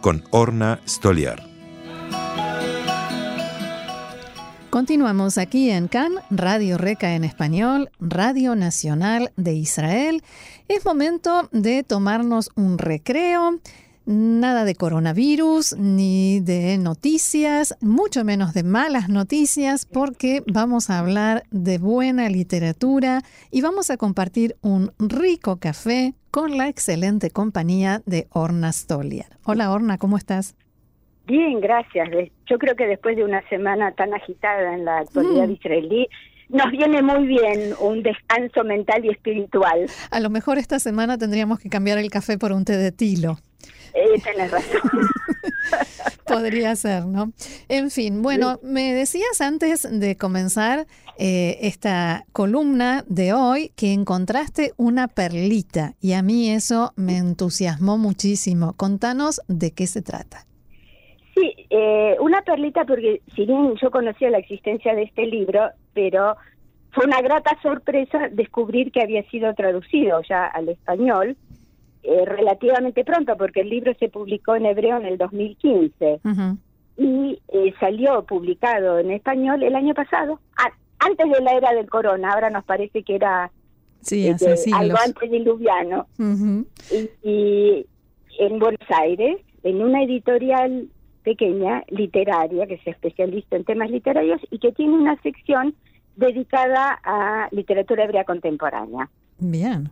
[0.00, 1.48] con Orna Stoliar.
[4.70, 10.22] Continuamos aquí en CAN, Radio Reca en español, Radio Nacional de Israel.
[10.68, 13.60] Es momento de tomarnos un recreo
[14.10, 21.42] Nada de coronavirus, ni de noticias, mucho menos de malas noticias, porque vamos a hablar
[21.50, 28.28] de buena literatura y vamos a compartir un rico café con la excelente compañía de
[28.32, 29.26] Orna Stoliar.
[29.44, 30.56] Hola Orna, ¿cómo estás?
[31.26, 32.08] Bien, gracias.
[32.46, 35.52] Yo creo que después de una semana tan agitada en la actualidad mm.
[35.52, 36.08] israelí,
[36.48, 39.84] nos viene muy bien un descanso mental y espiritual.
[40.10, 43.36] A lo mejor esta semana tendríamos que cambiar el café por un té de tilo.
[43.94, 44.80] Eh, tenés razón.
[46.26, 47.32] Podría ser, ¿no?
[47.68, 50.86] En fin, bueno, me decías antes de comenzar
[51.18, 57.96] eh, esta columna de hoy que encontraste una perlita y a mí eso me entusiasmó
[57.98, 58.74] muchísimo.
[58.76, 60.44] Contanos de qué se trata.
[61.34, 66.36] Sí, eh, una perlita porque si bien yo conocía la existencia de este libro, pero
[66.92, 71.36] fue una grata sorpresa descubrir que había sido traducido ya al español
[72.02, 76.20] eh, relativamente pronto, porque el libro se publicó en hebreo en el 2015
[76.96, 80.40] y eh, salió publicado en español el año pasado,
[80.98, 83.52] antes de la era del corona, ahora nos parece que era
[84.00, 84.28] sí,
[84.72, 86.06] algo antes diluviano.
[86.90, 87.86] y, y
[88.38, 90.88] en Buenos Aires, en una editorial
[91.22, 95.74] pequeña, literaria, que se especializa en temas literarios y que tiene una sección
[96.16, 99.10] dedicada a literatura hebrea contemporánea.
[99.38, 99.90] Bien,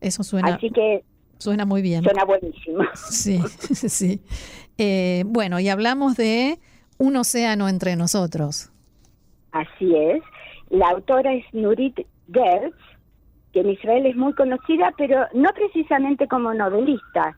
[0.00, 0.54] eso suena.
[0.54, 1.02] Así que
[1.40, 2.04] Suena muy bien.
[2.04, 2.84] Suena buenísimo.
[2.94, 3.38] Sí,
[3.88, 4.20] sí.
[4.76, 6.58] Eh, bueno, y hablamos de
[6.98, 8.70] un océano entre nosotros.
[9.52, 10.22] Así es.
[10.68, 11.98] La autora es Nurit
[12.30, 12.76] Gertz,
[13.52, 17.36] que en Israel es muy conocida, pero no precisamente como novelista.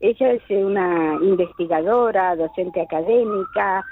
[0.00, 3.84] Ella es una investigadora, docente académica,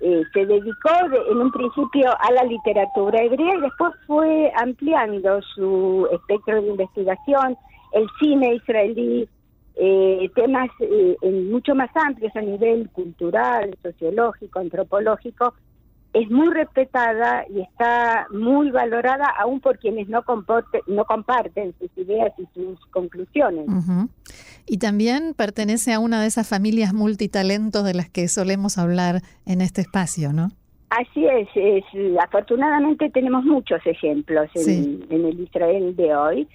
[0.00, 0.90] eh, se dedicó
[1.30, 7.56] en un principio a la literatura hebrea y después fue ampliando su espectro de investigación
[7.94, 9.28] el cine israelí,
[9.76, 11.16] eh, temas eh,
[11.50, 15.54] mucho más amplios a nivel cultural, sociológico, antropológico,
[16.12, 20.22] es muy respetada y está muy valorada aún por quienes no,
[20.86, 23.66] no comparten sus ideas y sus conclusiones.
[24.66, 29.60] Y también pertenece a una de esas familias multitalentos de las que solemos hablar en
[29.60, 30.50] este espacio, ¿no?
[30.90, 31.48] Así es,
[32.22, 36.48] afortunadamente tenemos muchos ejemplos en, en el Israel de hoy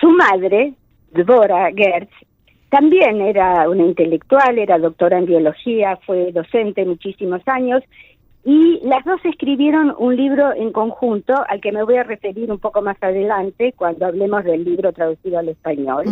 [0.00, 0.74] su madre,
[1.12, 2.12] Dvora Gertz,
[2.70, 7.82] también era una intelectual, era doctora en biología, fue docente muchísimos años
[8.44, 12.58] y las dos escribieron un libro en conjunto al que me voy a referir un
[12.58, 16.04] poco más adelante cuando hablemos del libro traducido al español.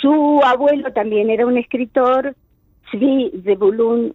[0.00, 2.34] Su abuelo también era un escritor,
[2.90, 4.14] Zvi Zebulun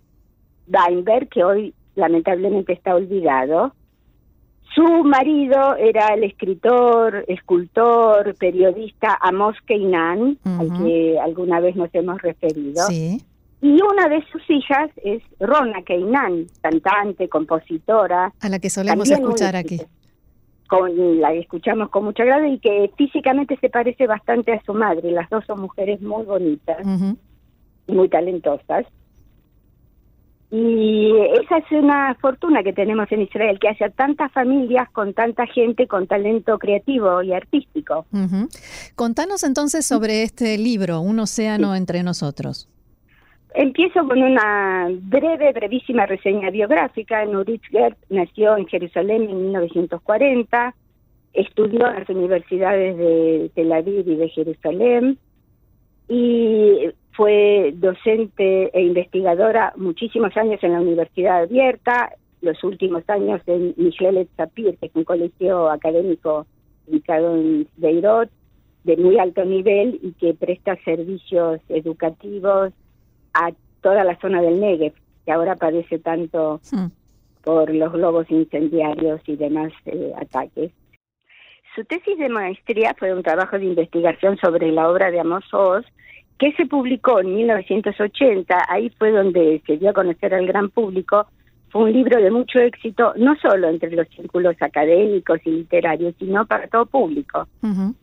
[0.68, 3.74] Weinberg, que hoy lamentablemente está olvidado.
[4.76, 12.22] Su marido era el escritor, escultor, periodista Amos Keinan, al que alguna vez nos hemos
[12.22, 12.84] referido.
[13.62, 18.32] Y una de sus hijas es Rona Keinan, cantante, compositora.
[18.40, 19.82] A la que solemos escuchar aquí.
[20.68, 25.12] Con, la escuchamos con mucha grado y que físicamente se parece bastante a su madre.
[25.12, 26.86] Las dos son mujeres muy bonitas,
[27.88, 28.86] y muy talentosas.
[30.52, 35.46] Y esa es una fortuna que tenemos en Israel, que haya tantas familias con tanta
[35.46, 38.08] gente con talento creativo y artístico.
[38.96, 42.68] Contanos entonces sobre este libro, Un océano entre nosotros.
[43.54, 47.26] Empiezo con una breve, brevísima reseña biográfica.
[47.26, 50.76] Nurit Gert nació en Jerusalén en 1940,
[51.34, 55.20] estudió en las universidades de Tel Aviv y de Jerusalén
[56.08, 56.90] y
[57.20, 64.30] fue docente e investigadora muchísimos años en la Universidad Abierta, los últimos años en Michelet
[64.38, 66.48] Sapir, que es un colegio académico
[66.88, 68.30] ubicado en Beirut,
[68.86, 72.72] de muy alto nivel y que presta servicios educativos
[73.34, 73.52] a
[73.82, 74.94] toda la zona del Negev,
[75.26, 76.86] que ahora padece tanto hmm.
[77.44, 80.72] por los globos incendiarios y demás eh, ataques.
[81.76, 85.86] Su tesis de maestría fue un trabajo de investigación sobre la obra de Amos Oz,
[86.40, 91.28] que se publicó en 1980, ahí fue donde se dio a conocer al gran público,
[91.70, 96.46] fue un libro de mucho éxito, no solo entre los círculos académicos y literarios, sino
[96.46, 97.48] para todo público,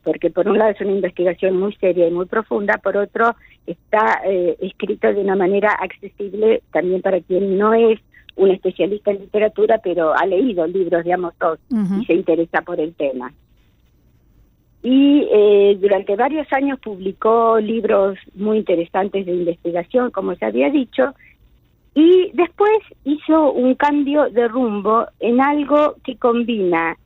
[0.04, 3.34] porque por un lado es una investigación muy seria y muy profunda, por otro
[3.66, 7.98] está eh, escrito de una manera accesible también para quien no es
[8.36, 12.78] un especialista en literatura, pero ha leído libros de Amos Oz y se interesa por
[12.78, 13.32] el tema.
[14.88, 21.12] Y eh, durante varios años publicó libros muy interesantes de investigación, como se había dicho,
[21.92, 22.70] y después
[23.02, 26.96] hizo un cambio de rumbo en algo que combina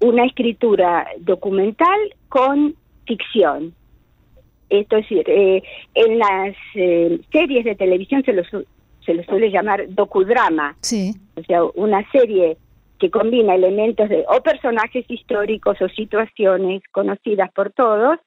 [0.00, 2.74] una escritura documental con
[3.06, 3.72] ficción.
[4.70, 5.62] Esto es decir, eh,
[5.94, 8.42] en las eh, series de televisión se lo,
[9.06, 10.74] se lo suele llamar docudrama.
[10.80, 11.14] Sí.
[11.36, 12.56] O sea, una serie
[12.98, 18.18] que combina elementos de o personajes históricos o situaciones conocidas por todos,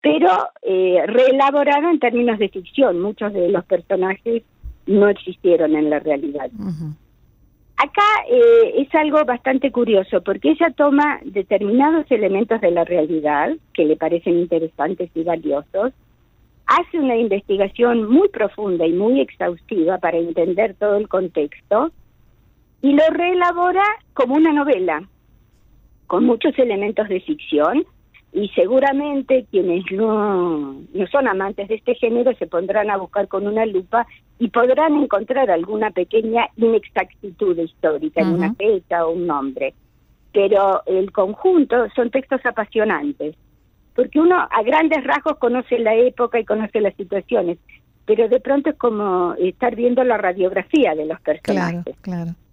[0.00, 0.30] pero
[0.62, 3.00] eh, reelaborado en términos de ficción.
[3.00, 4.42] Muchos de los personajes
[4.86, 6.50] no existieron en la realidad.
[7.76, 13.84] Acá eh, es algo bastante curioso porque ella toma determinados elementos de la realidad que
[13.84, 15.92] le parecen interesantes y valiosos,
[16.66, 21.92] hace una investigación muy profunda y muy exhaustiva para entender todo el contexto
[22.86, 23.82] y lo reelabora
[24.14, 25.02] como una novela,
[26.06, 27.84] con muchos elementos de ficción,
[28.32, 33.44] y seguramente quienes no, no son amantes de este género se pondrán a buscar con
[33.48, 34.06] una lupa
[34.38, 39.74] y podrán encontrar alguna pequeña inexactitud histórica en una fecha o un nombre.
[40.32, 43.34] Pero el conjunto son textos apasionantes,
[43.96, 47.58] porque uno a grandes rasgos conoce la época y conoce las situaciones,
[48.04, 51.82] pero de pronto es como estar viendo la radiografía de los personajes.
[51.82, 52.45] Claro, claro.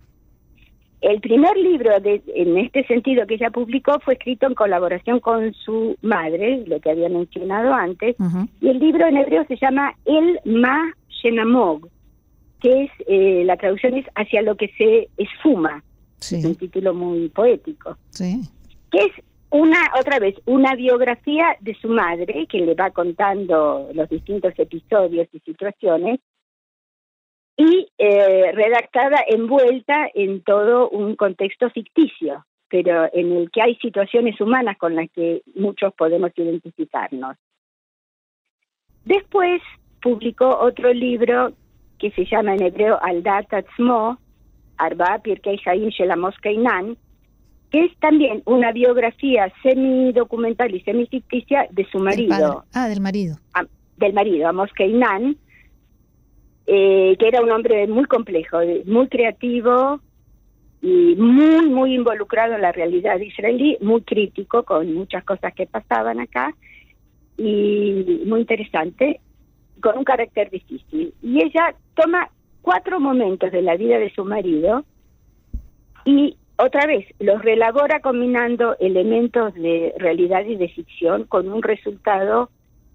[1.04, 5.54] El primer libro de, en este sentido que ella publicó fue escrito en colaboración con
[5.54, 8.16] su madre, lo que había mencionado antes,
[8.62, 11.90] y el libro en hebreo se llama El Ma Shenamog,
[12.62, 15.84] que es, eh, la traducción es hacia lo que se esfuma,
[16.20, 18.40] es un título muy poético, sí.
[18.90, 19.12] que es
[19.50, 25.28] una, otra vez, una biografía de su madre que le va contando los distintos episodios
[25.34, 26.22] y situaciones,
[27.56, 34.40] y eh, redactada envuelta en todo un contexto ficticio, pero en el que hay situaciones
[34.42, 37.38] humanas con las que muchos podemos identificarnos.
[39.06, 39.62] Después
[40.02, 41.54] publicó otro libro
[42.00, 44.18] que se llama en hebreo Aldat Atzmo,
[44.78, 46.98] Arba Pirkei Haim Shelamos Keinan,
[47.70, 52.66] que es también una biografía semi-documental y semi-ficticia de su marido.
[52.74, 53.38] Ah, del marido.
[53.98, 55.38] del marido, Amos Keinan,
[56.66, 60.00] eh, que era un hombre muy complejo, muy creativo
[60.82, 66.20] y muy, muy involucrado en la realidad israelí, muy crítico con muchas cosas que pasaban
[66.20, 66.54] acá
[67.38, 69.20] y muy interesante,
[69.82, 71.14] con un carácter difícil.
[71.22, 72.30] Y ella toma
[72.62, 74.86] cuatro momentos de la vida de su marido
[76.06, 82.50] y otra vez los relabora combinando elementos de realidad y de ficción con un resultado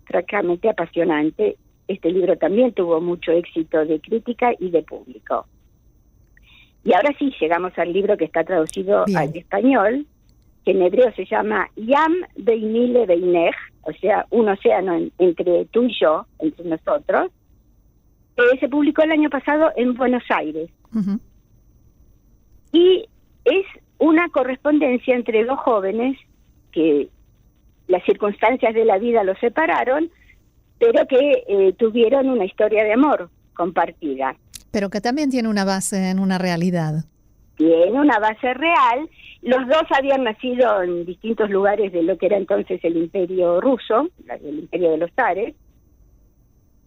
[0.06, 1.56] francamente apasionante
[1.88, 5.46] este libro también tuvo mucho éxito de crítica y de público.
[6.84, 10.06] Y ahora sí, llegamos al libro que está traducido al español,
[10.64, 15.94] que en hebreo se llama Yam Beinile Beinech, o sea, un océano entre tú y
[15.98, 17.30] yo, entre nosotros.
[18.60, 20.70] Se publicó el año pasado en Buenos Aires.
[22.72, 23.06] Y
[23.44, 23.66] es
[23.98, 26.16] una correspondencia entre dos jóvenes
[26.70, 27.08] que
[27.88, 30.10] las circunstancias de la vida los separaron,
[30.78, 34.36] pero que eh, tuvieron una historia de amor compartida.
[34.70, 37.04] Pero que también tiene una base en una realidad.
[37.56, 39.08] Tiene una base real.
[39.42, 44.08] Los dos habían nacido en distintos lugares de lo que era entonces el imperio ruso,
[44.28, 45.54] el imperio de los zares,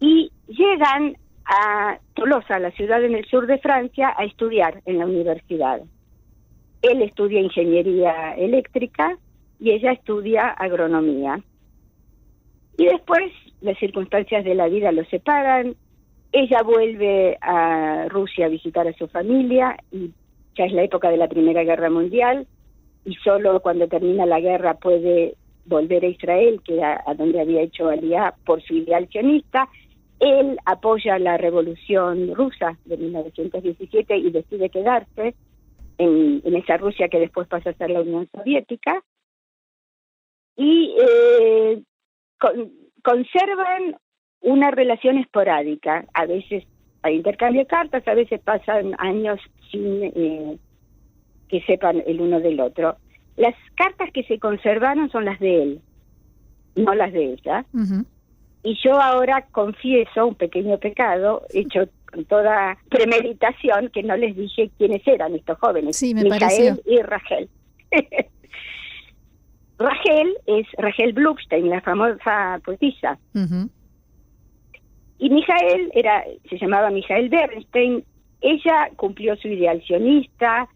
[0.00, 5.06] y llegan a Tolosa, la ciudad en el sur de Francia, a estudiar en la
[5.06, 5.80] universidad.
[6.82, 9.16] Él estudia ingeniería eléctrica
[9.60, 11.40] y ella estudia agronomía.
[12.76, 15.76] Y después las circunstancias de la vida lo separan,
[16.32, 20.10] ella vuelve a Rusia a visitar a su familia y
[20.56, 22.46] ya es la época de la Primera Guerra Mundial
[23.04, 27.62] y solo cuando termina la guerra puede volver a Israel, que era a donde había
[27.62, 29.68] hecho Aliyah por su ideal sionista.
[30.18, 35.34] Él apoya la revolución rusa de 1917 y decide quedarse
[35.98, 39.02] en, esa Rusia que después pasa a ser la Unión Soviética.
[40.56, 41.82] Y eh,
[43.02, 43.96] conservan
[44.40, 46.04] una relación esporádica.
[46.14, 46.64] A veces
[47.02, 50.58] hay intercambio de cartas, a veces pasan años sin eh,
[51.48, 52.96] que sepan el uno del otro.
[53.36, 55.80] Las cartas que se conservaron son las de él,
[56.76, 57.64] no las de ella.
[58.62, 64.70] y yo ahora confieso un pequeño pecado hecho con toda premeditación que no les dije
[64.76, 67.48] quiénes eran estos jóvenes, sí, me Mijael y Rachel.
[69.82, 73.18] Rachel es Rachel Bluckstein, la famosa poetisa.
[75.18, 78.04] Y Mijael era, se llamaba Mijael Bernstein.
[78.40, 80.68] Ella cumplió su ideal sionista,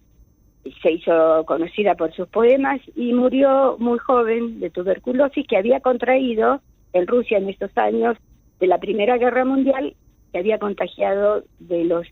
[0.83, 6.61] se hizo conocida por sus poemas y murió muy joven de tuberculosis que había contraído
[6.93, 8.17] en Rusia en estos años
[8.59, 9.95] de la Primera Guerra Mundial,
[10.33, 12.07] que había contagiado de los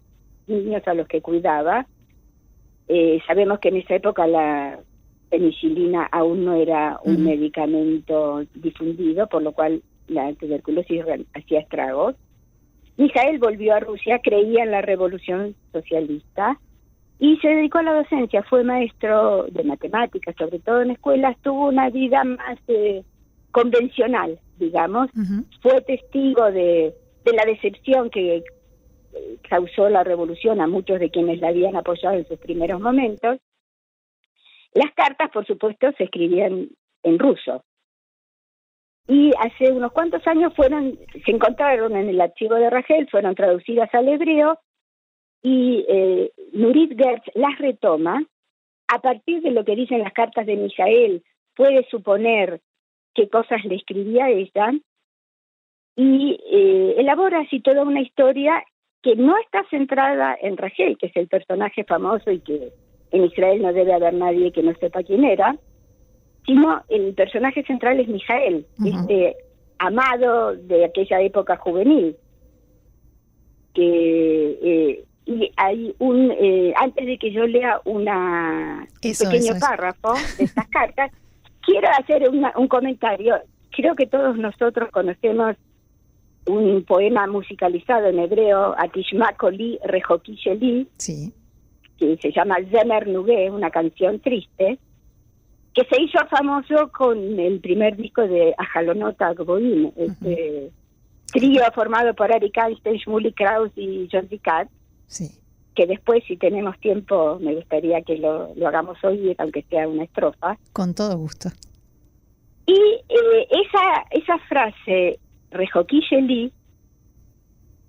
[0.46, 1.86] niños a los que cuidaba.
[2.88, 4.78] Eh, sabemos que en esa época la
[5.34, 11.02] penicilina aún no era un medicamento difundido, por lo cual la tuberculosis
[11.34, 12.14] hacía estragos.
[12.96, 16.60] Mijael volvió a Rusia, creía en la revolución socialista
[17.18, 18.44] y se dedicó a la docencia.
[18.44, 21.36] Fue maestro de matemáticas, sobre todo en escuelas.
[21.42, 23.02] Tuvo una vida más eh,
[23.50, 25.10] convencional, digamos.
[25.62, 28.42] Fue testigo de, de la decepción que eh,
[29.50, 33.40] causó la revolución a muchos de quienes la habían apoyado en sus primeros momentos
[34.74, 36.68] las cartas, por supuesto, se escribían
[37.02, 37.62] en ruso.
[39.06, 43.92] Y hace unos cuantos años fueron, se encontraron en el archivo de Rachel, fueron traducidas
[43.94, 44.58] al hebreo
[45.42, 48.24] y eh, Nurit Gertz las retoma.
[48.88, 51.22] A partir de lo que dicen las cartas de Mijael,
[51.54, 52.60] puede suponer
[53.14, 54.72] qué cosas le escribía ella
[55.96, 58.64] y eh, elabora así toda una historia
[59.02, 62.72] que no está centrada en Rachel, que es el personaje famoso y que
[63.14, 65.56] en Israel no debe haber nadie que no sepa quién era,
[66.44, 69.36] sino el personaje central es Mijael, este
[69.78, 72.16] amado de aquella época juvenil,
[73.72, 80.12] que eh, y hay un eh, antes de que yo lea una un pequeño párrafo
[80.36, 81.10] de estas cartas
[81.64, 83.36] quiero hacer un comentario.
[83.70, 85.56] Creo que todos nosotros conocemos
[86.46, 91.32] un poema musicalizado en hebreo Atishmakoli Rehokisheli sí
[91.98, 94.78] que se llama Zemer Nugué, una canción triste,
[95.74, 100.70] que se hizo famoso con el primer disco de Ajalonota Gboim, este
[101.32, 104.68] trío formado por Eric Einstein, Shmuley Kraus y John Kat,
[105.06, 105.30] sí.
[105.74, 110.04] que después, si tenemos tiempo, me gustaría que lo, lo hagamos hoy, aunque sea una
[110.04, 110.56] estrofa.
[110.72, 111.48] Con todo gusto.
[112.66, 115.18] Y eh, esa, esa frase,
[115.50, 116.52] Rejoquilleli,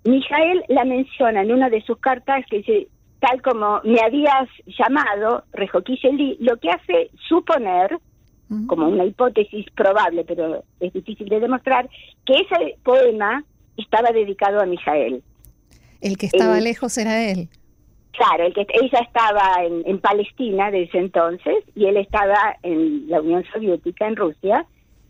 [0.04, 2.88] Mijael la menciona en una de sus cartas que dice,
[3.26, 7.98] tal como me habías llamado, Rejoquilleli, lo que hace suponer,
[8.68, 11.88] como una hipótesis probable, pero es difícil de demostrar,
[12.24, 13.42] que ese poema
[13.76, 15.22] estaba dedicado a Mijael.
[16.00, 17.48] El que estaba lejos era él.
[18.12, 23.20] Claro, el que ella estaba en, en, Palestina desde entonces y él estaba en la
[23.20, 24.64] Unión Soviética, en Rusia,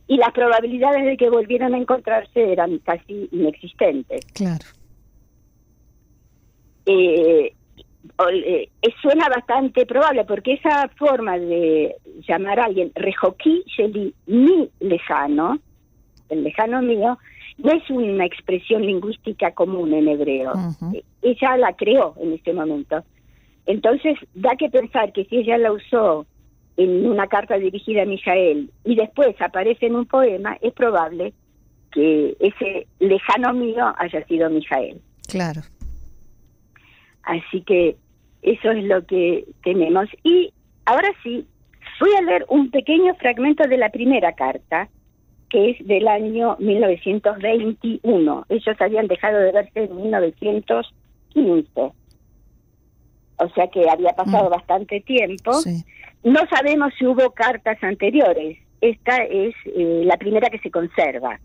[0.09, 4.25] y las probabilidades de que volvieran a encontrarse eran casi inexistentes.
[4.33, 4.65] Claro.
[6.87, 7.57] Eh, eh,
[9.03, 11.97] suena bastante probable porque esa forma de
[12.27, 13.65] llamar a alguien Rejoquí
[14.27, 15.59] mi lejano,
[16.29, 17.19] el lejano mío,
[17.59, 20.53] no es una expresión lingüística común en hebreo.
[20.93, 23.03] Eh, ella la creó en este momento.
[23.67, 26.27] Entonces, da que pensar que si ella la usó
[26.77, 31.33] en una carta dirigida a Mijael y después aparece en un poema, es probable
[31.91, 35.01] que ese lejano mío haya sido Mijael.
[35.27, 35.63] Claro.
[37.27, 37.97] Así que
[38.43, 40.09] eso es lo que tenemos.
[40.23, 40.53] Y
[40.87, 41.45] ahora sí,
[42.01, 44.89] voy a leer un pequeño fragmento de la primera carta,
[45.51, 48.47] que es del año 1921.
[48.49, 51.93] Ellos habían dejado de verse en 1915.
[53.39, 54.53] O sea que había pasado mm.
[54.53, 55.51] bastante tiempo.
[56.23, 58.59] No sabemos si hubo cartas anteriores.
[58.81, 61.41] Esta es eh, la primera que se conserva.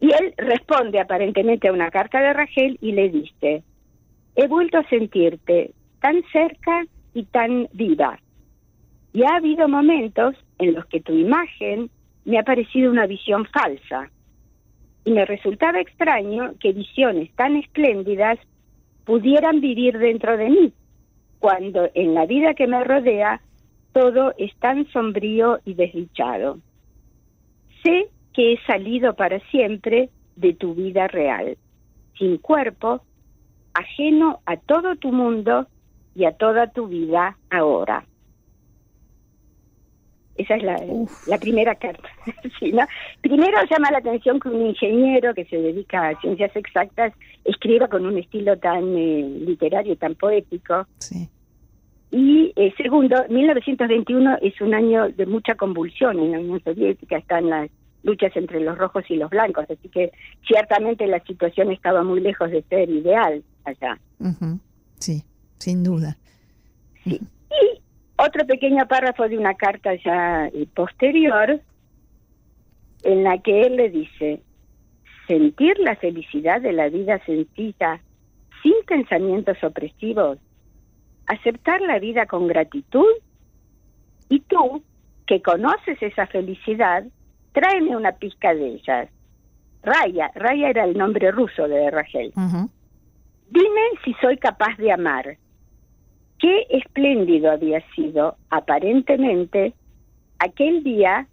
[0.00, 3.62] Y él responde aparentemente a una carta de Rachel y le dice,
[4.36, 6.84] he vuelto a sentirte tan cerca
[7.14, 8.18] y tan viva.
[9.12, 11.90] Y ha habido momentos en los que tu imagen
[12.24, 14.10] me ha parecido una visión falsa.
[15.04, 18.38] Y me resultaba extraño que visiones tan espléndidas
[19.04, 20.72] pudieran vivir dentro de mí,
[21.38, 23.40] cuando en la vida que me rodea
[23.92, 26.58] todo es tan sombrío y desdichado.
[27.82, 31.56] Sé que he salido para siempre de tu vida real,
[32.18, 33.02] sin cuerpo,
[33.74, 35.66] ajeno a todo tu mundo
[36.14, 38.04] y a toda tu vida ahora.
[40.36, 40.80] Esa es la,
[41.26, 42.08] la primera carta.
[43.20, 47.12] Primero llama la atención que un ingeniero que se dedica a ciencias exactas
[47.44, 50.86] escriba con un estilo tan eh, literario, tan poético.
[52.10, 57.50] Y eh, segundo, 1921 es un año de mucha convulsión en la Unión Soviética, están
[57.50, 57.70] las
[58.02, 60.10] luchas entre los rojos y los blancos, así que
[60.46, 63.98] ciertamente la situación estaba muy lejos de ser ideal allá.
[64.98, 65.24] Sí,
[65.58, 66.16] sin duda.
[67.04, 67.20] Sí.
[67.50, 67.80] Y
[68.16, 71.60] otro pequeño párrafo de una carta ya eh, posterior,
[73.02, 74.42] en la que él le dice,
[75.26, 78.00] sentir la felicidad de la vida sencilla
[78.62, 80.38] sin pensamientos opresivos,
[81.26, 83.12] aceptar la vida con gratitud
[84.28, 84.82] y tú,
[85.26, 87.04] que conoces esa felicidad,
[87.52, 89.08] tráeme una pizca de ellas.
[89.82, 92.32] Raya, Raya era el nombre ruso de Rachel.
[93.50, 95.36] Dime si soy capaz de amar.
[96.38, 99.74] Qué espléndido había sido, aparentemente,
[100.38, 101.26] aquel día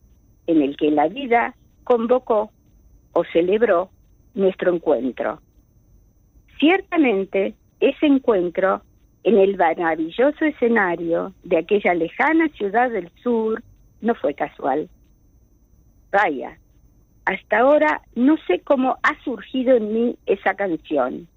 [0.48, 2.50] en el que la vida convocó
[3.14, 3.90] o celebró
[4.34, 5.40] nuestro encuentro.
[6.60, 8.82] Ciertamente, ese encuentro
[9.24, 13.62] en el maravilloso escenario de aquella lejana ciudad del sur
[14.02, 14.90] no fue casual.
[16.12, 16.58] Vaya,
[17.26, 21.28] hasta ahora no sé cómo ha surgido en mí esa canción.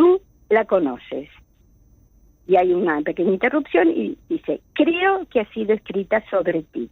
[0.00, 1.28] Tú la conoces.
[2.46, 6.88] Y hay una pequeña interrupción y dice, creo que ha sido escrita sobre ti.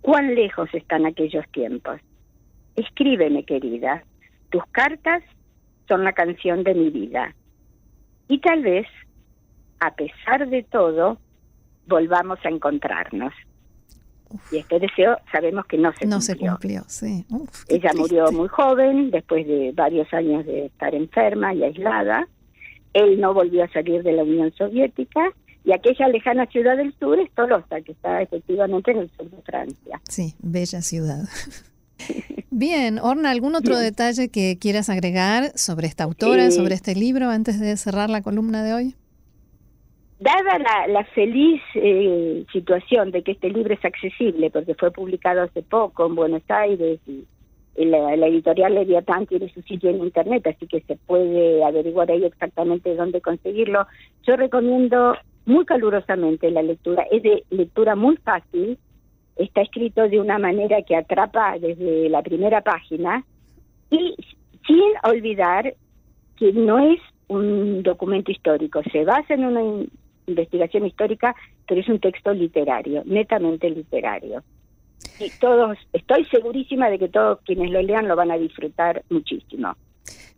[0.00, 2.00] ¿Cuán lejos están aquellos tiempos?
[2.74, 4.02] Escríbeme, querida.
[4.50, 5.22] Tus cartas
[5.86, 7.32] son la canción de mi vida.
[8.26, 8.88] Y tal vez,
[9.78, 11.16] a pesar de todo,
[11.86, 13.32] volvamos a encontrarnos.
[14.52, 16.20] Y este deseo sabemos que no se no cumplió.
[16.20, 17.24] se cumplió, sí.
[17.68, 22.28] Ella murió muy joven, después de varios años de estar enferma y aislada.
[22.92, 25.32] Él no volvió a salir de la Unión Soviética
[25.64, 29.42] y aquella lejana ciudad del sur es Tolosa, que está efectivamente en el sur de
[29.42, 30.00] Francia.
[30.08, 31.24] Sí, bella ciudad.
[32.50, 37.60] Bien, Orna, ¿algún otro detalle que quieras agregar sobre esta autora, sobre este libro, antes
[37.60, 38.94] de cerrar la columna de hoy?
[40.20, 45.62] Dada la, feliz eh, situación de que este libro es accesible, porque fue publicado hace
[45.62, 47.24] poco en Buenos Aires y,
[47.86, 52.94] la, editorial Leviatán tiene su sitio en internet, así que se puede averiguar ahí exactamente
[52.94, 53.86] dónde conseguirlo.
[54.24, 58.76] Yo recomiendo muy calurosamente la lectura, es de lectura muy fácil,
[59.36, 63.24] está escrito de una manera que atrapa desde la primera página
[63.90, 64.16] y
[64.66, 65.72] sin olvidar
[66.36, 69.62] que no es un documento histórico, se basa en una
[70.26, 71.34] investigación histórica,
[71.66, 74.42] pero es un texto literario, netamente literario.
[75.18, 79.74] Y todos, estoy segurísima de que todos quienes lo lean lo van a disfrutar muchísimo.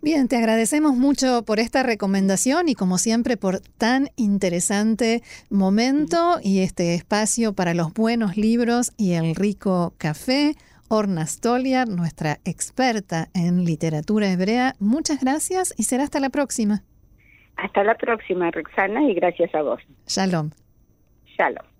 [0.04, 6.60] Bien, te agradecemos mucho por esta recomendación y como siempre por tan interesante momento y
[6.62, 10.56] este espacio para los buenos libros y el rico café.
[10.88, 16.82] Orna Stoliar, nuestra experta en literatura hebrea, muchas gracias y será hasta la próxima.
[17.56, 19.80] Hasta la próxima, Roxana, y gracias a vos.
[20.06, 20.50] Shalom.
[21.36, 21.71] Shalom.